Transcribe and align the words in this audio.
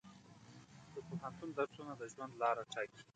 د 0.93 0.95
پوهنتون 1.07 1.49
درسونه 1.57 1.93
د 1.99 2.03
ژوند 2.13 2.33
لاره 2.41 2.63
ټاکي. 2.73 3.01